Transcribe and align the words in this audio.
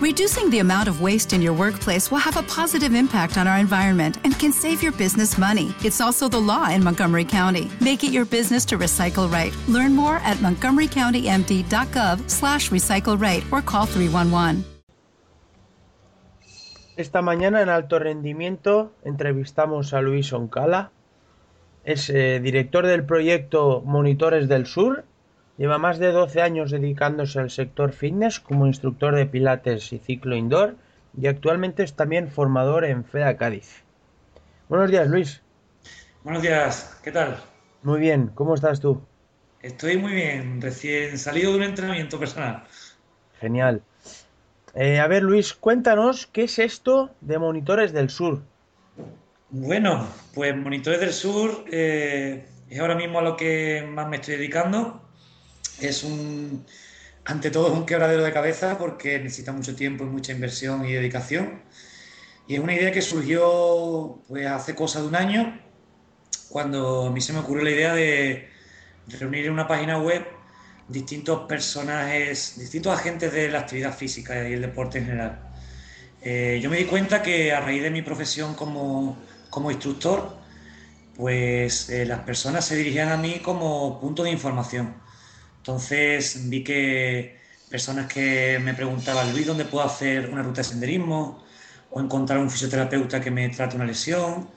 Reducing 0.00 0.48
the 0.48 0.60
amount 0.60 0.88
of 0.88 1.02
waste 1.02 1.34
in 1.34 1.42
your 1.42 1.52
workplace 1.52 2.10
will 2.10 2.24
have 2.24 2.38
a 2.38 2.42
positive 2.44 2.94
impact 2.94 3.36
on 3.36 3.46
our 3.46 3.58
environment 3.58 4.16
and 4.24 4.32
can 4.38 4.50
save 4.50 4.82
your 4.82 4.92
business 4.92 5.36
money. 5.36 5.74
It's 5.84 6.00
also 6.00 6.26
the 6.26 6.40
law 6.40 6.70
in 6.70 6.82
Montgomery 6.82 7.26
County. 7.26 7.70
Make 7.82 8.02
it 8.02 8.10
your 8.10 8.24
business 8.24 8.64
to 8.66 8.78
recycle 8.78 9.30
right. 9.30 9.52
Learn 9.68 9.94
more 9.94 10.16
at 10.24 10.38
montgomerycountymd.gov 10.38 12.30
slash 12.30 12.70
recycle 12.70 13.20
right 13.20 13.44
or 13.52 13.60
call 13.60 13.84
311. 13.84 14.64
Esta 16.96 17.20
mañana 17.20 17.60
en 17.60 17.68
Alto 17.68 17.98
Rendimiento 17.98 18.92
entrevistamos 19.04 19.92
a 19.92 20.00
Luis 20.00 20.32
Oncala. 20.32 20.92
Es 21.84 22.08
eh, 22.08 22.40
director 22.40 22.86
del 22.86 23.04
proyecto 23.04 23.82
Monitores 23.84 24.48
del 24.48 24.64
Sur 24.64 25.04
Lleva 25.60 25.76
más 25.76 25.98
de 25.98 26.10
12 26.10 26.40
años 26.40 26.70
dedicándose 26.70 27.38
al 27.38 27.50
sector 27.50 27.92
fitness 27.92 28.40
como 28.40 28.66
instructor 28.66 29.14
de 29.14 29.26
pilates 29.26 29.92
y 29.92 29.98
ciclo 29.98 30.34
indoor 30.34 30.76
y 31.14 31.26
actualmente 31.26 31.82
es 31.82 31.92
también 31.92 32.30
formador 32.30 32.86
en 32.86 33.04
FEA 33.04 33.36
Cádiz. 33.36 33.82
Buenos 34.70 34.90
días, 34.90 35.06
Luis. 35.08 35.42
Buenos 36.24 36.40
días, 36.40 36.98
¿qué 37.04 37.12
tal? 37.12 37.36
Muy 37.82 38.00
bien, 38.00 38.30
¿cómo 38.34 38.54
estás 38.54 38.80
tú? 38.80 39.02
Estoy 39.60 39.98
muy 39.98 40.14
bien, 40.14 40.62
recién 40.62 41.18
salido 41.18 41.50
de 41.50 41.58
un 41.58 41.64
entrenamiento 41.64 42.18
personal. 42.18 42.64
Genial. 43.38 43.82
Eh, 44.74 44.98
a 44.98 45.08
ver, 45.08 45.22
Luis, 45.22 45.52
cuéntanos 45.52 46.26
qué 46.26 46.44
es 46.44 46.58
esto 46.58 47.10
de 47.20 47.38
Monitores 47.38 47.92
del 47.92 48.08
Sur. 48.08 48.40
Bueno, 49.50 50.08
pues 50.32 50.56
Monitores 50.56 51.00
del 51.00 51.12
Sur 51.12 51.66
eh, 51.70 52.46
es 52.70 52.80
ahora 52.80 52.94
mismo 52.94 53.18
a 53.18 53.22
lo 53.22 53.36
que 53.36 53.86
más 53.86 54.08
me 54.08 54.16
estoy 54.16 54.36
dedicando 54.36 55.02
es 55.82 56.04
un, 56.04 56.64
ante 57.24 57.50
todo, 57.50 57.68
es 57.68 57.72
un 57.72 57.86
quebradero 57.86 58.22
de 58.24 58.32
cabeza 58.32 58.78
porque 58.78 59.18
necesita 59.18 59.52
mucho 59.52 59.74
tiempo 59.74 60.04
y 60.04 60.08
mucha 60.08 60.32
inversión 60.32 60.84
y 60.84 60.92
dedicación. 60.92 61.62
Y 62.46 62.54
es 62.54 62.60
una 62.60 62.74
idea 62.74 62.90
que 62.92 63.02
surgió 63.02 64.22
pues, 64.28 64.46
hace 64.46 64.74
cosa 64.74 65.00
de 65.00 65.08
un 65.08 65.14
año, 65.14 65.60
cuando 66.48 67.06
a 67.06 67.10
mí 67.10 67.20
se 67.20 67.32
me 67.32 67.38
ocurrió 67.40 67.64
la 67.64 67.70
idea 67.70 67.94
de 67.94 68.48
reunir 69.06 69.46
en 69.46 69.52
una 69.52 69.68
página 69.68 69.98
web 69.98 70.26
distintos 70.88 71.42
personajes, 71.48 72.58
distintos 72.58 72.92
agentes 72.98 73.32
de 73.32 73.48
la 73.48 73.60
actividad 73.60 73.96
física 73.96 74.48
y 74.48 74.54
el 74.54 74.62
deporte 74.62 74.98
en 74.98 75.06
general. 75.06 75.52
Eh, 76.22 76.58
yo 76.62 76.68
me 76.68 76.78
di 76.78 76.84
cuenta 76.84 77.22
que 77.22 77.52
a 77.52 77.60
raíz 77.60 77.82
de 77.82 77.90
mi 77.90 78.02
profesión 78.02 78.54
como, 78.54 79.16
como 79.48 79.70
instructor, 79.70 80.36
pues 81.16 81.88
eh, 81.90 82.04
las 82.04 82.20
personas 82.20 82.64
se 82.64 82.76
dirigían 82.76 83.10
a 83.10 83.16
mí 83.16 83.38
como 83.40 84.00
punto 84.00 84.24
de 84.24 84.30
información 84.30 84.94
entonces 85.60 86.48
vi 86.48 86.64
que 86.64 87.38
personas 87.68 88.06
que 88.06 88.58
me 88.60 88.72
preguntaban, 88.72 89.30
Luis, 89.32 89.46
¿dónde 89.46 89.66
puedo 89.66 89.84
hacer 89.84 90.30
una 90.30 90.42
ruta 90.42 90.62
de 90.62 90.64
senderismo? 90.64 91.44
O 91.90 92.00
encontrar 92.00 92.38
un 92.38 92.50
fisioterapeuta 92.50 93.20
que 93.20 93.30
me 93.30 93.46
trate 93.50 93.76
una 93.76 93.84
lesión, 93.84 94.48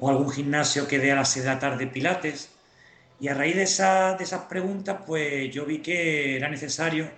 o 0.00 0.08
algún 0.10 0.30
gimnasio 0.30 0.88
que 0.88 0.98
dé 0.98 1.12
a 1.12 1.16
las 1.16 1.30
6 1.30 1.44
de 1.44 1.50
la 1.50 1.58
tarde 1.60 1.86
pilates. 1.86 2.50
Y 3.20 3.28
a 3.28 3.34
raíz 3.34 3.54
de, 3.54 3.60
de 4.18 4.24
esas 4.24 4.42
preguntas, 4.48 4.98
pues 5.06 5.52
yo 5.54 5.64
vi 5.64 5.78
que 5.78 6.36
era 6.36 6.48
necesario 6.48 7.08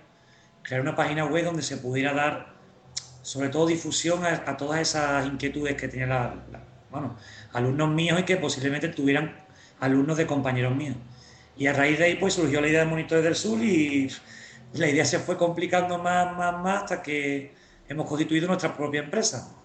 crear 0.61 0.81
una 0.81 0.95
página 0.95 1.25
web 1.25 1.45
donde 1.45 1.63
se 1.63 1.77
pudiera 1.77 2.13
dar, 2.13 2.53
sobre 3.23 3.49
todo, 3.49 3.65
difusión 3.67 4.23
a, 4.23 4.57
todas 4.57 4.81
esas 4.81 5.25
inquietudes 5.25 5.75
que 5.75 5.87
tenían 5.87 6.43
bueno, 6.91 7.17
alumnos 7.53 7.89
míos 7.89 8.19
y 8.19 8.23
que 8.23 8.37
posiblemente 8.37 8.89
tuvieran 8.89 9.35
alumnos 9.79 10.17
de 10.17 10.27
compañeros 10.27 10.75
míos. 10.75 10.95
Y 11.61 11.67
a 11.67 11.73
raíz 11.73 11.99
de 11.99 12.05
ahí 12.05 12.15
pues 12.15 12.33
surgió 12.33 12.59
la 12.59 12.69
idea 12.69 12.79
de 12.79 12.87
Monitores 12.87 13.23
del 13.23 13.35
Sur 13.35 13.61
y 13.61 14.09
la 14.73 14.89
idea 14.89 15.05
se 15.05 15.19
fue 15.19 15.37
complicando 15.37 15.99
más, 15.99 16.35
más, 16.35 16.59
más 16.59 16.81
hasta 16.81 17.03
que 17.03 17.53
hemos 17.87 18.07
constituido 18.07 18.47
nuestra 18.47 18.75
propia 18.75 19.01
empresa. 19.03 19.55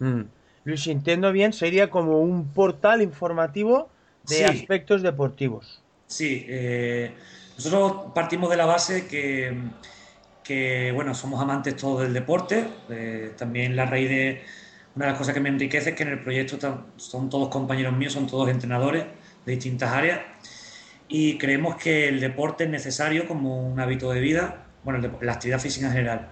Mm. 0.00 0.24
Luis, 0.64 0.86
entiendo 0.86 1.32
bien, 1.32 1.54
sería 1.54 1.88
como 1.88 2.20
un 2.20 2.46
portal 2.48 3.00
informativo 3.00 3.88
de 4.24 4.44
aspectos 4.44 5.00
deportivos. 5.00 5.82
Sí, 6.06 6.44
eh, 6.46 7.14
nosotros 7.56 8.12
partimos 8.14 8.50
de 8.50 8.56
la 8.58 8.66
base 8.66 9.06
que, 9.06 9.56
que, 10.44 10.92
bueno, 10.92 11.14
somos 11.14 11.40
amantes 11.40 11.74
todos 11.74 12.02
del 12.02 12.12
deporte. 12.12 12.68
Eh, 12.90 13.32
también 13.38 13.74
la 13.74 13.86
raíz 13.86 14.10
de 14.10 14.42
una 14.94 15.06
de 15.06 15.12
las 15.12 15.18
cosas 15.18 15.32
que 15.32 15.40
me 15.40 15.48
enriquece 15.48 15.88
es 15.88 15.96
que 15.96 16.02
en 16.02 16.10
el 16.10 16.22
proyecto 16.22 16.58
son 16.96 17.30
todos 17.30 17.48
compañeros 17.48 17.96
míos, 17.96 18.12
son 18.12 18.26
todos 18.26 18.50
entrenadores 18.50 19.06
de 19.48 19.54
distintas 19.54 19.90
áreas 19.90 20.20
y 21.08 21.38
creemos 21.38 21.76
que 21.76 22.08
el 22.08 22.20
deporte 22.20 22.64
es 22.64 22.70
necesario 22.70 23.26
como 23.26 23.66
un 23.66 23.80
hábito 23.80 24.10
de 24.12 24.20
vida, 24.20 24.66
bueno, 24.84 25.18
la 25.22 25.32
actividad 25.32 25.58
física 25.58 25.86
en 25.86 25.92
general. 25.92 26.28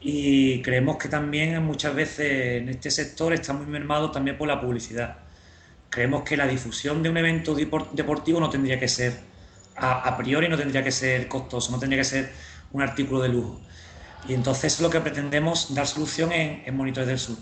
Y 0.00 0.60
creemos 0.62 0.98
que 0.98 1.08
también 1.08 1.62
muchas 1.64 1.94
veces 1.94 2.60
en 2.62 2.68
este 2.68 2.90
sector 2.90 3.32
está 3.32 3.52
muy 3.52 3.66
mermado 3.66 4.10
también 4.10 4.36
por 4.36 4.48
la 4.48 4.60
publicidad. 4.60 5.18
Creemos 5.90 6.24
que 6.24 6.36
la 6.36 6.46
difusión 6.46 7.02
de 7.04 7.08
un 7.08 7.16
evento 7.16 7.54
deportivo 7.54 8.40
no 8.40 8.50
tendría 8.50 8.80
que 8.80 8.88
ser, 8.88 9.16
a, 9.76 10.16
priori 10.16 10.48
no 10.48 10.58
tendría 10.58 10.82
que 10.82 10.90
ser 10.90 11.28
costoso, 11.28 11.70
no 11.70 11.78
tendría 11.78 12.00
que 12.00 12.04
ser 12.04 12.32
un 12.72 12.82
artículo 12.82 13.22
de 13.22 13.28
lujo. 13.28 13.60
Y 14.28 14.34
entonces 14.34 14.74
es 14.74 14.80
lo 14.80 14.90
que 14.90 15.00
pretendemos 15.00 15.72
dar 15.72 15.86
solución 15.86 16.32
en, 16.32 16.64
en 16.66 16.76
Monitores 16.76 17.06
del 17.06 17.18
Sur. 17.20 17.36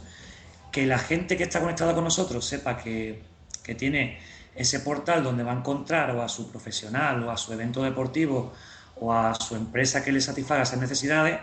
Que 0.71 0.87
la 0.87 0.99
gente 0.99 1.39
que 1.39 1.45
está 1.45 1.61
conectada 1.61 1.95
con 1.95 2.05
nosotros 2.05 2.45
sepa 2.45 2.77
que, 2.77 3.23
que 3.65 3.75
tiene 3.75 4.19
ese 4.55 4.81
portal 4.81 5.23
donde 5.23 5.43
va 5.43 5.53
a 5.53 5.57
encontrar 5.57 6.11
o 6.11 6.23
a 6.23 6.29
su 6.29 6.51
profesional 6.51 7.23
o 7.25 7.31
a 7.31 7.37
su 7.37 7.53
evento 7.53 7.83
deportivo 7.83 8.53
o 8.97 9.13
a 9.13 9.35
su 9.35 9.57
empresa 9.57 10.05
que 10.05 10.13
le 10.13 10.21
satisfaga 10.21 10.63
esas 10.63 10.81
necesidades 10.81 11.41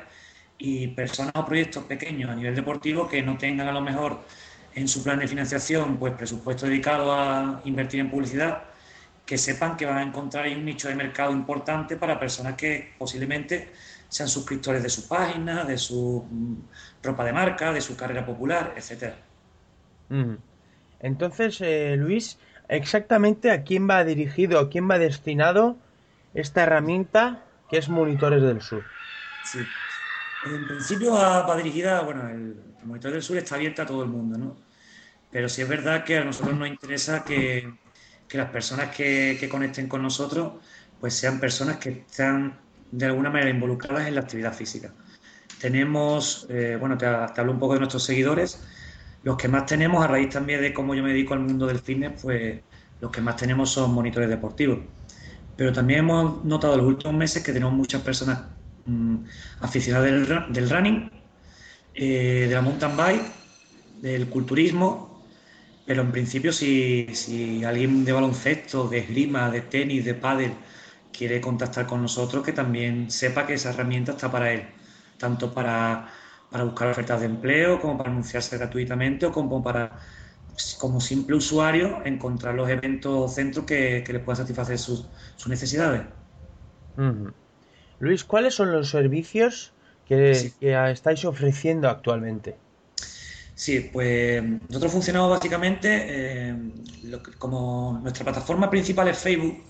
y 0.58 0.88
personas 0.88 1.34
o 1.36 1.46
proyectos 1.46 1.84
pequeños 1.86 2.30
a 2.30 2.36
nivel 2.36 2.56
deportivo 2.56 3.08
que 3.08 3.22
no 3.22 3.38
tengan 3.38 3.68
a 3.68 3.72
lo 3.72 3.82
mejor 3.82 4.22
en 4.76 4.88
su 4.88 5.04
plan 5.04 5.20
de 5.20 5.28
financiación 5.28 5.98
pues 5.98 6.14
presupuesto 6.14 6.68
dedicado 6.68 7.14
a 7.14 7.62
invertir 7.66 8.00
en 8.00 8.12
publicidad 8.12 8.64
que 9.26 9.38
sepan 9.38 9.78
que 9.78 9.86
van 9.86 9.98
a 9.98 10.04
encontrar 10.04 10.46
ahí 10.46 10.56
un 10.56 10.66
nicho 10.66 10.88
de 10.88 10.96
mercado 10.96 11.32
importante 11.32 11.96
para 11.98 12.20
personas 12.20 12.56
que 12.56 12.94
posiblemente 12.98 13.72
sean 14.08 14.28
suscriptores 14.28 14.82
de 14.82 14.90
su 14.90 15.08
página, 15.08 15.64
de 15.64 15.78
su 15.78 16.26
mm, 16.30 17.04
ropa 17.04 17.24
de 17.24 17.32
marca, 17.32 17.72
de 17.72 17.80
su 17.80 17.96
carrera 17.96 18.26
popular, 18.26 18.74
etcétera. 18.76 19.16
Entonces, 21.00 21.62
eh, 21.62 21.96
Luis, 21.96 22.40
exactamente 22.70 23.52
a 23.52 23.64
quién 23.64 23.90
va 23.90 24.04
dirigido, 24.06 24.60
a 24.60 24.70
quién 24.70 24.90
va 24.90 25.00
destinado 25.00 25.78
esta 26.34 26.64
herramienta 26.64 27.44
que 27.70 27.78
es 27.78 27.90
Monitores 27.90 28.42
del 28.42 28.62
Sur. 28.62 28.84
Sí. 29.44 29.60
En 30.46 30.68
principio 30.68 31.14
va, 31.14 31.58
dirigida, 31.58 32.02
bueno, 32.02 32.30
el, 32.30 32.56
Monitor 32.84 33.12
del 33.12 33.22
Sur 33.22 33.38
está 33.38 33.56
abierto 33.56 33.82
a 33.82 33.86
todo 33.86 34.04
el 34.04 34.10
mundo, 34.10 34.38
¿no? 34.38 34.58
Pero 35.32 35.50
sí 35.50 35.62
es 35.62 35.68
verdad 35.68 36.04
que 36.06 36.18
a 36.18 36.24
nosotros 36.24 36.58
nos 36.58 36.68
interesa 36.68 37.26
que, 37.26 37.74
las 38.32 38.50
personas 38.50 38.96
que, 38.96 39.48
conecten 39.52 39.88
con 39.88 40.02
nosotros 40.02 40.54
pues 41.00 41.14
sean 41.14 41.40
personas 41.40 41.78
que 41.78 41.90
están 41.90 42.60
de 42.92 43.06
alguna 43.06 43.30
manera 43.30 43.50
involucradas 43.50 44.08
en 44.08 44.16
la 44.16 44.22
actividad 44.22 44.54
física. 44.54 44.92
Tenemos, 45.60 46.46
eh, 46.50 46.78
bueno, 46.80 46.98
te, 46.98 47.06
te 47.06 47.42
hablo 47.42 47.54
un 47.54 47.60
poco 47.60 47.74
de 47.74 47.80
nuestros 47.80 48.04
seguidores, 48.04 48.62
los 49.24 49.38
que 49.38 49.48
más 49.48 49.66
tenemos, 49.66 50.04
a 50.04 50.08
raíz 50.08 50.30
también 50.30 50.62
de 50.62 50.74
cómo 50.74 50.96
yo 50.96 51.04
me 51.04 51.10
dedico 51.10 51.34
al 51.34 51.42
mundo 51.42 51.68
del 51.68 51.80
fitness, 51.80 52.22
pues 52.22 52.62
los 53.02 53.12
que 53.12 53.22
más 53.22 53.36
tenemos 53.36 53.70
son 53.70 53.94
monitores 53.94 54.30
deportivos. 54.30 54.80
Pero 55.56 55.74
también 55.74 56.00
hemos 56.00 56.44
notado 56.46 56.74
en 56.74 56.80
los 56.80 56.88
últimos 56.88 57.16
meses 57.16 57.44
que 57.44 57.52
tenemos 57.52 57.74
muchas 57.74 58.02
personas 58.02 58.44
mm, 58.86 59.18
aficionadas 59.62 60.28
del, 60.50 60.70
running, 60.70 61.12
eh, 61.96 62.46
de 62.48 62.56
la 62.56 62.62
mountain 62.62 62.96
bike, 62.96 63.26
del 64.02 64.28
culturismo, 64.30 65.26
pero 65.86 66.02
en 66.04 66.12
principio 66.12 66.54
si, 66.54 67.08
si, 67.14 67.64
alguien 67.64 68.06
de 68.06 68.12
baloncesto, 68.12 68.88
de 68.88 69.00
esgrima, 69.00 69.50
de 69.50 69.62
tenis, 69.62 70.06
de 70.06 70.14
pádel 70.14 70.54
quiere 71.12 71.42
contactar 71.42 71.88
con 71.88 72.02
nosotros, 72.02 72.46
que 72.46 72.54
también 72.54 73.12
sepa 73.12 73.46
que 73.46 73.56
esa 73.56 73.72
herramienta 73.72 74.14
está 74.14 74.32
para 74.32 74.54
él, 74.54 74.64
tanto 75.18 75.54
para 75.54 76.10
para 76.52 76.64
buscar 76.64 76.90
ofertas 76.90 77.20
de 77.20 77.28
empleo, 77.28 77.80
como 77.80 77.98
para 77.98 78.10
anunciarse 78.10 78.58
gratuitamente 78.58 79.26
o 79.26 79.32
como 79.32 79.62
para, 79.62 80.00
como 80.80 81.00
simple 81.00 81.36
usuario, 81.36 82.02
encontrar 82.06 82.56
los 82.56 82.70
eventos 82.70 83.14
o 83.14 83.28
centros 83.28 83.66
que, 83.66 84.04
que 84.06 84.14
les 84.14 84.24
puedan 84.24 84.38
satisfacer 84.38 84.78
sus, 84.78 85.08
necesidades. 85.48 86.02
Luis, 88.00 88.24
¿cuáles 88.24 88.56
son 88.56 88.72
los 88.72 88.90
servicios 88.90 89.74
que, 90.06 90.52
estáis 90.92 91.24
ofreciendo 91.24 91.88
actualmente? 91.90 92.58
Sí, 93.54 93.90
pues 93.92 94.42
nosotros 94.70 94.92
funcionamos 94.92 95.30
básicamente 95.30 96.06
eh, 96.08 96.56
como 97.38 98.00
nuestra 98.02 98.24
plataforma 98.24 98.70
principal 98.70 99.10
es 99.10 99.18
Facebook 99.18 99.64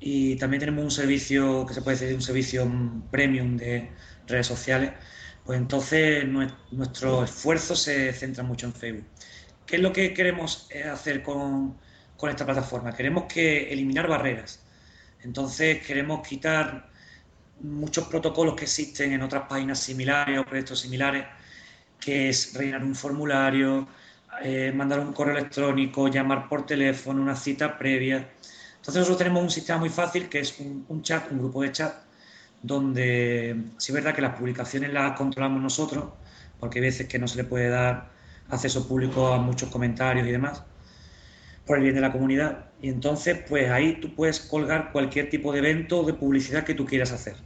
y 0.00 0.34
también 0.36 0.58
tenemos 0.60 0.82
un 0.84 0.90
servicio 0.90 1.64
que 1.64 1.74
se 1.74 1.82
puede 1.82 1.96
decir 1.96 2.16
un 2.16 2.22
servicio 2.22 2.70
premium 3.12 3.56
de 3.56 3.90
redes 4.26 4.48
sociales 4.48 4.90
pues 5.44 5.58
entonces 5.58 6.24
nuestro 6.70 7.24
esfuerzo 7.24 7.74
se 7.74 8.12
centra 8.12 8.44
mucho 8.44 8.66
en 8.66 8.72
Facebook. 8.72 9.06
¿Qué 9.66 9.76
es 9.76 9.82
lo 9.82 9.92
que 9.92 10.12
queremos 10.14 10.66
eh, 10.70 10.84
hacer 10.84 11.22
con, 11.22 11.76
esta 12.28 12.44
plataforma? 12.44 12.94
Queremos 12.94 13.24
que 13.24 13.72
eliminar 13.72 14.06
barreras. 14.06 14.62
Entonces 15.22 15.84
queremos 15.84 16.26
quitar 16.26 16.90
muchos 17.60 18.06
protocolos 18.08 18.54
que 18.54 18.64
existen 18.64 19.12
en 19.12 19.22
otras 19.22 19.44
páginas 19.48 19.80
similares 19.80 20.38
o 20.38 20.44
proyectos 20.44 20.80
similares, 20.80 21.24
que 21.98 22.28
es 22.28 22.54
rellenar 22.54 22.84
un 22.84 22.94
formulario, 22.94 23.88
eh, 24.42 24.72
mandar 24.74 25.00
un 25.00 25.12
correo 25.12 25.36
electrónico, 25.36 26.08
llamar 26.08 26.48
por 26.48 26.66
teléfono, 26.66 27.22
una 27.22 27.36
cita 27.36 27.76
previa. 27.78 28.30
Entonces 28.76 28.96
nosotros 28.96 29.18
tenemos 29.18 29.42
un 29.42 29.50
sistema 29.50 29.78
muy 29.78 29.90
fácil 29.90 30.28
que 30.28 30.40
es 30.40 30.58
un, 30.58 31.02
chat, 31.02 31.30
un 31.30 31.38
grupo 31.38 31.62
de 31.62 31.72
chat, 31.72 31.94
donde 32.62 33.56
sí 33.78 33.92
es 33.92 33.94
verdad 33.94 34.14
que 34.14 34.22
las 34.22 34.38
publicaciones 34.38 34.92
las 34.92 35.16
controlamos 35.16 35.62
nosotros, 35.62 36.06
porque 36.60 36.78
hay 36.78 36.86
veces 36.86 37.08
que 37.08 37.18
no 37.18 37.26
se 37.26 37.36
le 37.36 37.44
puede 37.44 37.68
dar 37.68 38.10
acceso 38.48 38.86
público 38.86 39.32
a 39.32 39.38
muchos 39.38 39.68
comentarios 39.70 40.26
y 40.26 40.30
demás, 40.30 40.62
por 41.66 41.78
el 41.78 41.82
bien 41.82 41.94
de 41.94 42.00
la 42.00 42.12
comunidad. 42.12 42.66
Y 42.80 42.88
entonces, 42.88 43.38
pues 43.48 43.70
ahí 43.70 44.00
tú 44.00 44.14
puedes 44.14 44.40
colgar 44.40 44.92
cualquier 44.92 45.30
tipo 45.30 45.52
de 45.52 45.60
evento 45.60 46.00
o 46.00 46.06
de 46.06 46.14
publicidad 46.14 46.64
que 46.64 46.74
tú 46.74 46.86
quieras 46.86 47.12
hacer. 47.12 47.36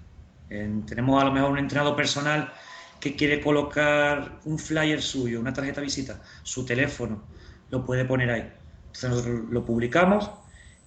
tenemos 0.48 1.20
a 1.22 1.26
lo 1.26 1.32
mejor 1.32 1.50
un 1.50 1.58
entrenador 1.58 1.96
personal 1.96 2.52
que 3.00 3.16
quiere 3.16 3.40
colocar 3.40 4.40
un 4.44 4.58
flyer 4.58 5.02
suyo, 5.02 5.40
una 5.40 5.52
tarjeta 5.52 5.80
de 5.80 5.86
visita, 5.86 6.20
su 6.42 6.64
teléfono, 6.64 7.24
lo 7.70 7.84
puede 7.84 8.04
poner 8.04 8.30
ahí. 8.30 8.52
Entonces 8.86 9.10
nosotros 9.10 9.40
lo 9.50 9.64
publicamos 9.64 10.30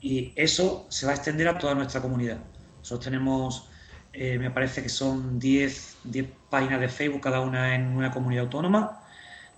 y 0.01 0.33
eso 0.35 0.87
se 0.89 1.05
va 1.05 1.11
a 1.11 1.15
extender 1.15 1.47
a 1.47 1.57
toda 1.57 1.75
nuestra 1.75 2.01
comunidad. 2.01 2.39
Nosotros 2.79 3.05
tenemos, 3.05 3.68
eh, 4.13 4.37
me 4.39 4.51
parece 4.51 4.81
que 4.81 4.89
son 4.89 5.39
10, 5.39 5.97
10 6.03 6.27
páginas 6.49 6.79
de 6.79 6.89
Facebook, 6.89 7.21
cada 7.21 7.41
una 7.41 7.75
en 7.75 7.87
una 7.95 8.11
comunidad 8.11 8.45
autónoma. 8.45 9.03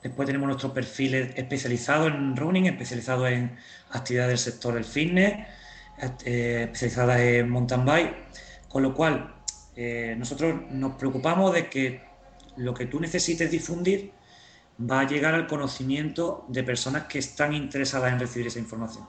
Después 0.03 0.25
tenemos 0.25 0.47
nuestros 0.47 0.71
perfiles 0.71 1.33
especializados 1.35 2.07
en 2.07 2.35
running, 2.35 2.65
especializados 2.65 3.29
en 3.29 3.55
actividades 3.91 4.29
del 4.29 4.53
sector 4.53 4.73
del 4.73 4.85
fitness, 4.85 5.47
eh, 6.25 6.63
especializadas 6.63 7.19
en 7.19 7.49
mountain 7.49 7.85
bike. 7.85 8.15
Con 8.67 8.83
lo 8.83 8.93
cual, 8.93 9.35
eh, 9.75 10.15
nosotros 10.17 10.55
nos 10.71 10.93
preocupamos 10.95 11.53
de 11.53 11.69
que 11.69 12.01
lo 12.57 12.73
que 12.73 12.85
tú 12.87 12.99
necesites 12.99 13.49
difundir 13.51 14.11
va 14.79 15.01
a 15.01 15.07
llegar 15.07 15.35
al 15.35 15.47
conocimiento 15.47 16.45
de 16.47 16.63
personas 16.63 17.03
que 17.03 17.19
están 17.19 17.53
interesadas 17.53 18.11
en 18.11 18.19
recibir 18.19 18.47
esa 18.47 18.59
información. 18.59 19.05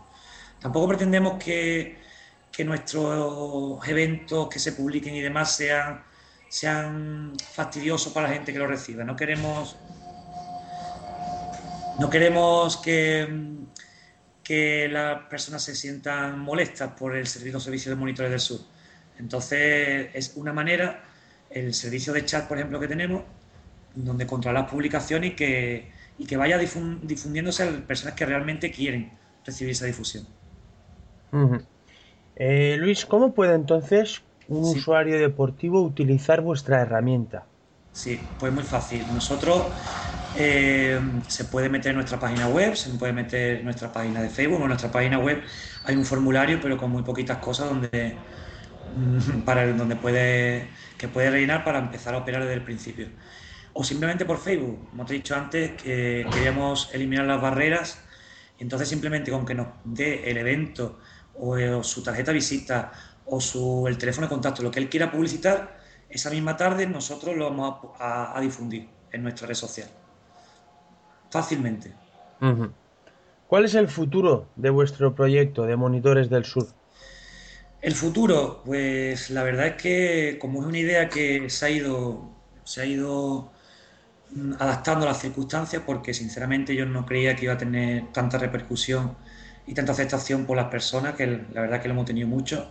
Tampoco 0.60 0.88
pretendemos 0.88 1.42
que, 1.42 1.98
nuestros 2.64 3.86
eventos 3.88 4.48
que 4.48 4.58
se 4.58 4.72
publiquen 4.72 5.14
y 5.14 5.20
demás 5.20 5.56
sean, 5.56 6.02
sean 6.48 7.32
fastidiosos 7.52 8.12
para 8.12 8.28
la 8.28 8.34
gente 8.34 8.52
que 8.52 8.58
lo 8.58 8.66
reciba. 8.66 9.04
No 9.04 9.16
queremos, 9.16 9.76
no 11.98 12.10
queremos 12.10 12.76
que, 12.76 13.26
que 14.44 14.88
las 14.88 15.24
personas 15.24 15.62
se 15.62 15.74
sientan 15.74 16.38
molestas 16.38 16.92
por 16.92 17.16
el 17.16 17.26
servicio, 17.26 17.58
servicio 17.58 17.90
de 17.90 17.96
monitores 17.96 18.30
del 18.30 18.40
sur. 18.40 18.60
Entonces, 19.18 20.10
es 20.12 20.32
una 20.36 20.52
manera 20.52 21.02
el 21.50 21.74
servicio 21.74 22.12
de 22.12 22.24
chat, 22.24 22.48
por 22.48 22.58
ejemplo, 22.58 22.80
que 22.80 22.88
tenemos, 22.88 23.22
donde 23.94 24.26
controla 24.26 24.60
las 24.60 24.70
publicaciones 24.70 25.32
y 25.32 25.36
que, 25.36 25.92
y 26.18 26.26
que 26.26 26.36
vaya 26.36 26.58
difundiéndose 26.58 27.62
a 27.62 27.66
las 27.66 27.80
personas 27.82 28.14
que 28.14 28.26
realmente 28.26 28.70
quieren 28.70 29.12
recibir 29.44 29.72
esa 29.72 29.86
difusión. 29.86 30.26
Eh, 32.44 32.76
Luis, 32.76 33.06
¿cómo 33.06 33.34
puede 33.34 33.54
entonces 33.54 34.20
un 34.48 34.64
usuario 34.64 35.16
deportivo 35.20 35.80
utilizar 35.80 36.40
vuestra 36.40 36.80
herramienta? 36.80 37.46
Sí, 37.92 38.18
pues 38.36 38.52
muy 38.52 38.64
fácil. 38.64 39.06
Nosotros 39.14 39.62
eh, 40.34 40.98
se 41.28 41.44
puede 41.44 41.68
meter 41.68 41.90
en 41.90 41.98
nuestra 41.98 42.18
página 42.18 42.48
web, 42.48 42.74
se 42.74 42.90
puede 42.98 43.12
meter 43.12 43.58
en 43.58 43.64
nuestra 43.64 43.92
página 43.92 44.20
de 44.20 44.28
Facebook, 44.28 44.60
en 44.60 44.66
nuestra 44.66 44.90
página 44.90 45.20
web 45.20 45.40
hay 45.84 45.94
un 45.94 46.04
formulario, 46.04 46.58
pero 46.60 46.76
con 46.76 46.90
muy 46.90 47.04
poquitas 47.04 47.38
cosas 47.38 47.68
donde 47.68 48.16
para 49.46 49.72
donde 49.72 49.94
puede 49.94 50.66
que 50.98 51.06
puede 51.06 51.30
rellenar 51.30 51.62
para 51.62 51.78
empezar 51.78 52.12
a 52.14 52.18
operar 52.18 52.42
desde 52.42 52.54
el 52.54 52.64
principio. 52.64 53.06
O 53.72 53.84
simplemente 53.84 54.24
por 54.24 54.38
Facebook. 54.38 54.90
Como 54.90 55.06
te 55.06 55.14
he 55.14 55.16
dicho 55.18 55.36
antes, 55.36 55.80
que 55.80 56.26
queríamos 56.32 56.92
eliminar 56.92 57.24
las 57.24 57.40
barreras. 57.40 58.00
Entonces 58.58 58.88
simplemente 58.88 59.30
con 59.30 59.46
que 59.46 59.54
nos 59.54 59.68
dé 59.84 60.28
el 60.28 60.38
evento 60.38 60.98
o, 61.38 61.56
eh, 61.56 61.82
su 61.82 62.02
tarjeta 62.02 62.32
visita 62.32 62.92
o 63.26 63.40
su, 63.40 63.86
el 63.86 63.98
teléfono 63.98 64.26
de 64.26 64.30
contacto, 64.32 64.62
lo 64.62 64.70
que 64.70 64.80
él 64.80 64.88
quiera 64.88 65.10
publicitar, 65.10 65.80
esa 66.08 66.30
misma 66.30 66.56
tarde 66.56 66.86
nosotros 66.86 67.36
lo 67.36 67.48
vamos 67.48 67.90
a, 67.98 68.38
difundir 68.40 68.88
en 69.10 69.22
nuestra 69.22 69.46
red 69.46 69.54
social. 69.54 69.88
Fácilmente. 71.30 71.92
¿Cuál 73.46 73.64
es 73.64 73.74
el 73.74 73.88
futuro 73.88 74.48
de 74.56 74.70
vuestro 74.70 75.14
proyecto 75.14 75.64
de 75.64 75.76
Monitores 75.76 76.28
del 76.28 76.44
Sur? 76.44 76.66
El 77.80 77.94
futuro, 77.94 78.62
pues 78.64 79.30
la 79.30 79.42
verdad 79.42 79.66
es 79.66 79.74
que 79.74 80.38
como 80.40 80.60
es 80.60 80.66
una 80.66 80.78
idea 80.78 81.08
que 81.08 81.50
se 81.50 81.66
ha 81.66 81.70
ido, 81.70 82.30
se 82.64 82.82
ha 82.82 82.86
ido 82.86 83.50
mm, 84.30 84.52
adaptando 84.58 85.04
a 85.04 85.08
las 85.08 85.20
circunstancias, 85.20 85.82
porque 85.84 86.14
sinceramente 86.14 86.76
yo 86.76 86.86
no 86.86 87.04
creía 87.04 87.34
que 87.34 87.46
iba 87.46 87.54
a 87.54 87.58
tener 87.58 88.12
tanta 88.12 88.38
repercusión 88.38 89.16
y 89.66 89.74
tanta 89.74 89.92
aceptación 89.92 90.46
por 90.46 90.56
las 90.56 90.66
personas, 90.66 91.14
que 91.14 91.26
la 91.26 91.62
verdad 91.62 91.80
que 91.80 91.88
lo 91.88 91.94
hemos 91.94 92.06
tenido 92.06 92.28
mucho. 92.28 92.70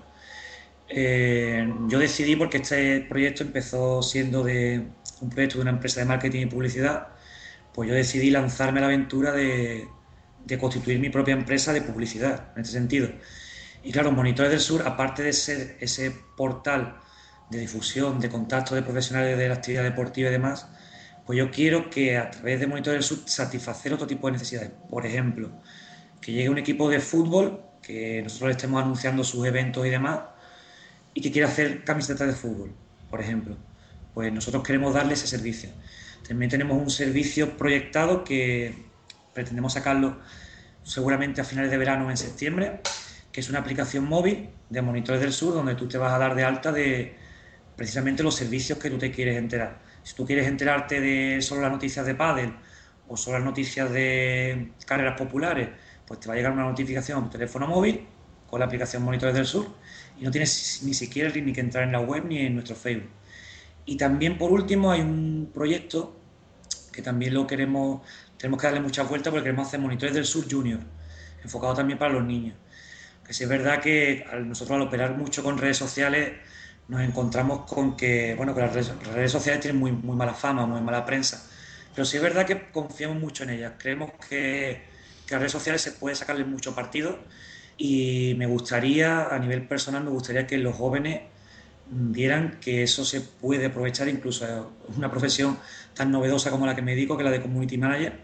Eh, 0.89 1.73
yo 1.88 1.99
decidí, 1.99 2.35
porque 2.35 2.57
este 2.57 3.01
proyecto 3.01 3.43
empezó 3.43 4.03
siendo 4.03 4.43
de 4.43 4.88
un 5.21 5.29
proyecto 5.29 5.57
de 5.57 5.61
una 5.61 5.71
empresa 5.71 6.01
de 6.01 6.05
marketing 6.05 6.41
y 6.41 6.45
publicidad, 6.47 7.07
pues 7.73 7.89
yo 7.89 7.95
decidí 7.95 8.29
lanzarme 8.29 8.79
a 8.79 8.81
la 8.81 8.88
aventura 8.88 9.31
de, 9.31 9.88
de 10.45 10.57
constituir 10.57 10.99
mi 10.99 11.09
propia 11.09 11.33
empresa 11.33 11.73
de 11.73 11.81
publicidad, 11.81 12.49
en 12.55 12.63
este 12.63 12.73
sentido. 12.73 13.09
Y 13.83 13.91
claro, 13.91 14.11
Monitores 14.11 14.51
del 14.51 14.59
Sur, 14.59 14.87
aparte 14.87 15.23
de 15.23 15.33
ser 15.33 15.77
ese 15.79 16.11
portal 16.35 16.97
de 17.49 17.59
difusión, 17.59 18.19
de 18.19 18.29
contacto 18.29 18.75
de 18.75 18.81
profesionales 18.83 19.37
de 19.37 19.47
la 19.47 19.55
actividad 19.55 19.83
deportiva 19.83 20.29
y 20.29 20.31
demás, 20.31 20.67
pues 21.25 21.37
yo 21.37 21.51
quiero 21.51 21.89
que 21.89 22.17
a 22.17 22.29
través 22.31 22.59
de 22.59 22.67
Monitores 22.67 22.99
del 22.99 23.17
Sur 23.17 23.29
satisfacer 23.29 23.94
otro 23.94 24.07
tipo 24.07 24.27
de 24.27 24.33
necesidades. 24.33 24.71
Por 24.89 25.05
ejemplo, 25.05 25.51
que 26.21 26.31
llegue 26.31 26.50
un 26.50 26.57
equipo 26.57 26.89
de 26.89 27.00
fútbol, 27.00 27.62
que 27.81 28.21
nosotros 28.21 28.51
estemos 28.51 28.81
anunciando 28.81 29.23
sus 29.23 29.45
eventos 29.45 29.85
y 29.85 29.89
demás, 29.89 30.19
y 31.13 31.21
que 31.21 31.31
quiera 31.31 31.47
hacer 31.47 31.83
camisetas 31.83 32.27
de 32.27 32.33
fútbol, 32.33 32.73
por 33.09 33.19
ejemplo. 33.21 33.57
Pues 34.13 34.31
nosotros 34.31 34.63
queremos 34.63 34.94
darle 34.94 35.13
ese 35.13 35.27
servicio. 35.27 35.69
También 36.27 36.50
tenemos 36.51 36.77
un 36.77 36.89
servicio 36.89 37.57
proyectado 37.57 38.23
que 38.23 38.85
pretendemos 39.33 39.73
sacarlo 39.73 40.19
seguramente 40.83 41.41
a 41.41 41.44
finales 41.44 41.71
de 41.71 41.77
verano 41.77 42.07
o 42.07 42.12
en 42.12 42.18
septiembre, 42.18 42.81
que 43.31 43.41
es 43.41 43.50
una 43.50 43.59
aplicación 43.59 44.06
móvil 44.06 44.50
de 44.69 44.81
Monitores 44.81 45.21
del 45.21 45.33
Sur 45.33 45.53
donde 45.53 45.75
tú 45.75 45.88
te 45.88 45.97
vas 45.97 46.13
a 46.13 46.18
dar 46.18 46.35
de 46.35 46.44
alta 46.44 46.71
de 46.71 47.15
precisamente 47.75 48.23
los 48.23 48.35
servicios 48.35 48.77
que 48.77 48.89
tú 48.89 48.97
te 48.97 49.12
quieres 49.12 49.38
enterar. 49.38 49.79
Si 50.03 50.15
tú 50.15 50.25
quieres 50.25 50.47
enterarte 50.47 51.00
de 51.00 51.41
solo 51.41 51.62
las 51.62 51.71
noticias 51.71 52.06
de 52.06 52.15
pádel 52.15 52.54
o 53.07 53.18
solo 53.18 53.37
las 53.37 53.45
noticias 53.45 53.92
de 53.92 54.71
carreras 54.85 55.18
populares, 55.18 55.69
pues 56.11 56.19
te 56.19 56.27
va 56.27 56.33
a 56.33 56.37
llegar 56.37 56.51
una 56.51 56.63
notificación 56.63 57.19
a 57.19 57.23
tu 57.23 57.30
teléfono 57.30 57.68
móvil 57.68 58.06
con 58.49 58.59
la 58.59 58.65
aplicación 58.65 59.03
Monitores 59.03 59.33
del 59.33 59.45
Sur 59.45 59.68
y 60.19 60.23
no 60.23 60.31
tienes 60.31 60.81
ni 60.83 60.94
siquiera 60.94 61.31
ni 61.33 61.53
que 61.53 61.61
entrar 61.61 61.83
en 61.83 61.94
la 61.94 62.01
web 62.01 62.25
ni 62.25 62.39
en 62.39 62.53
nuestro 62.53 62.75
Facebook. 62.75 63.09
Y 63.85 63.97
también 63.97 64.37
por 64.37 64.51
último 64.51 64.91
hay 64.91 65.01
un 65.01 65.49
proyecto 65.53 66.19
que 66.91 67.01
también 67.01 67.33
lo 67.33 67.47
queremos, 67.47 68.01
tenemos 68.37 68.59
que 68.59 68.68
darle 68.68 68.81
muchas 68.81 69.07
vueltas 69.07 69.31
porque 69.31 69.44
queremos 69.45 69.68
hacer 69.68 69.80
Monitores 69.80 70.13
del 70.13 70.25
Sur 70.25 70.45
Junior, 70.51 70.80
enfocado 71.44 71.73
también 71.73 71.97
para 71.97 72.13
los 72.13 72.23
niños 72.23 72.56
es 73.39 73.47
verdad 73.47 73.80
que 73.80 74.25
nosotros 74.45 74.75
al 74.75 74.81
operar 74.81 75.15
mucho 75.15 75.44
con 75.44 75.57
redes 75.57 75.77
sociales 75.77 76.33
nos 76.87 77.01
encontramos 77.01 77.61
con 77.69 77.95
que, 77.95 78.35
bueno, 78.35 78.53
que 78.53 78.61
las 78.61 78.73
redes, 78.73 79.31
sociales 79.31 79.61
tienen 79.61 79.80
muy, 79.80 79.91
muy 79.94 80.18
mala 80.18 80.33
fama, 80.33 80.65
muy 80.65 80.81
mala 80.81 81.06
prensa, 81.06 81.47
pero 81.95 82.03
sí 82.03 82.18
es 82.18 82.23
verdad 82.23 82.45
que 82.45 82.69
confiamos 82.71 83.19
mucho 83.19 83.44
en 83.44 83.51
ellas. 83.51 83.73
Creemos 83.77 84.11
que, 84.30 84.83
que 85.31 85.35
a 85.35 85.40
redes 85.40 85.54
sociales 85.54 85.81
se 85.81 85.94
puede 85.94 86.14
sacarle 86.14 86.44
mucho 86.44 86.76
partido 86.76 87.18
y 87.78 88.35
me 88.38 88.47
gustaría, 88.47 89.33
a 89.33 89.40
nivel 89.40 89.66
personal, 89.66 90.04
me 90.04 90.09
gustaría 90.09 90.45
que 90.45 90.57
los 90.57 90.76
jóvenes 90.76 91.21
vieran 91.90 92.57
que 92.59 92.83
eso 92.83 93.06
se 93.06 93.21
puede 93.21 93.68
aprovechar 93.68 94.09
incluso 94.09 94.73
una 94.97 95.09
profesión 95.09 95.57
tan 95.94 96.11
novedosa 96.11 96.52
como 96.52 96.66
la 96.66 96.76
que 96.76 96.81
me 96.81 96.92
dedico, 96.95 97.16
que 97.16 97.23
la 97.23 97.31
de 97.31 97.42
Community 97.42 97.78
Manager, 97.78 98.19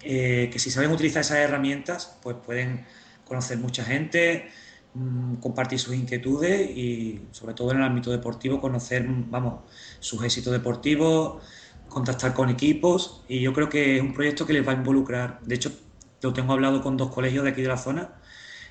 eh, 0.00 0.48
que 0.50 0.58
si 0.58 0.70
saben 0.70 0.90
utilizar 0.90 1.20
esas 1.20 1.36
herramientas, 1.36 2.16
pues 2.22 2.36
pueden 2.36 2.86
conocer 3.26 3.58
mucha 3.58 3.84
gente, 3.84 4.48
mm, 4.94 5.34
compartir 5.34 5.78
sus 5.78 5.94
inquietudes 5.94 6.70
y 6.70 7.26
sobre 7.30 7.52
todo 7.52 7.72
en 7.72 7.76
el 7.76 7.82
ámbito 7.82 8.10
deportivo 8.10 8.58
conocer, 8.58 9.04
vamos, 9.06 9.64
sus 10.00 10.24
éxitos 10.24 10.54
deportivos, 10.54 11.42
contactar 11.90 12.32
con 12.32 12.48
equipos 12.48 13.22
y 13.28 13.40
yo 13.40 13.52
creo 13.52 13.68
que 13.68 13.96
es 13.96 14.02
un 14.02 14.14
proyecto 14.14 14.46
que 14.46 14.54
les 14.54 14.66
va 14.66 14.72
a 14.72 14.76
involucrar. 14.76 15.40
De 15.42 15.54
hecho, 15.54 15.85
lo 16.22 16.32
tengo 16.32 16.52
hablado 16.52 16.82
con 16.82 16.96
dos 16.96 17.10
colegios 17.10 17.44
de 17.44 17.50
aquí 17.50 17.62
de 17.62 17.68
la 17.68 17.76
zona 17.76 18.10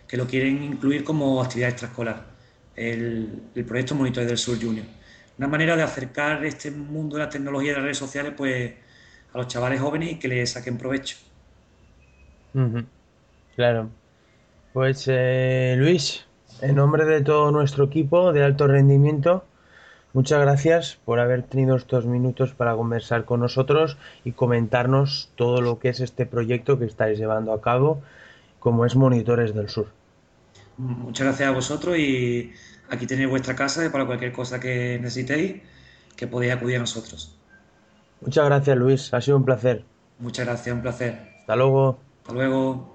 que 0.08 0.18
lo 0.18 0.28
quieren 0.28 0.64
incluir 0.64 1.04
como 1.04 1.42
actividad 1.42 1.70
extraescolar, 1.70 2.26
el, 2.76 3.42
el 3.56 3.66
proyecto 3.66 3.96
Monitores 3.96 4.28
del 4.28 4.38
Sur 4.38 4.62
Junior. 4.62 4.86
Una 5.38 5.48
manera 5.48 5.76
de 5.76 5.84
acercar 5.84 6.46
este 6.46 6.72
mundo 6.72 7.18
de 7.18 7.24
la 7.24 7.30
tecnología 7.30 7.72
y 7.72 7.72
de 7.72 7.76
las 7.78 7.84
redes 7.84 7.98
sociales 7.98 8.34
pues, 8.38 8.74
a 9.34 9.38
los 9.38 9.48
chavales 9.48 9.82
jóvenes 9.82 10.14
y 10.14 10.20
que 10.20 10.28
les 10.28 10.52
saquen 10.52 10.78
provecho. 10.78 11.18
Claro. 13.56 13.90
Pues 14.74 15.06
eh, 15.08 15.76
Luis, 15.78 16.26
en 16.62 16.76
nombre 16.76 17.06
de 17.06 17.22
todo 17.22 17.52
nuestro 17.52 17.86
equipo 17.86 18.32
de 18.32 18.44
alto 18.44 18.68
rendimiento, 18.68 19.46
Muchas 20.16 20.40
gracias 20.40 20.98
por 21.04 21.20
haber 21.20 21.44
tenido 21.44 21.76
estos 21.76 22.06
minutos 22.06 22.54
para 22.54 22.74
conversar 22.74 23.26
con 23.26 23.42
nosotros 23.42 23.98
y 24.24 24.32
comentarnos 24.32 25.30
todo 25.36 25.60
lo 25.60 25.78
que 25.78 25.90
es 25.90 26.00
este 26.00 26.26
proyecto 26.26 26.80
que 26.80 26.86
estáis 26.86 27.20
llevando 27.20 27.52
a 27.52 27.60
cabo, 27.60 28.02
como 28.62 28.86
es 28.86 28.96
Monitores 28.96 29.54
del 29.54 29.68
Sur. 29.68 29.88
Muchas 30.78 31.28
gracias 31.28 31.50
a 31.50 31.52
vosotros 31.52 31.98
y 31.98 32.54
aquí 32.90 33.06
tenéis 33.08 33.30
vuestra 33.30 33.58
casa 33.58 33.92
para 33.92 34.06
cualquier 34.06 34.32
cosa 34.32 34.58
que 34.58 34.98
necesitéis, 35.02 35.62
que 36.16 36.28
podéis 36.28 36.54
acudir 36.54 36.78
a 36.78 36.80
nosotros. 36.80 37.38
Muchas 38.22 38.46
gracias 38.46 38.78
Luis, 38.78 39.14
ha 39.14 39.20
sido 39.20 39.36
un 39.36 39.44
placer. 39.44 39.84
Muchas 40.20 40.46
gracias, 40.46 40.74
un 40.74 40.82
placer. 40.82 41.28
Hasta 41.42 41.58
luego. 41.58 42.00
Hasta 42.22 42.34
luego. 42.34 42.95